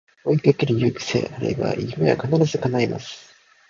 [0.25, 3.35] 追いかける勇気さえあれば夢は必ず叶います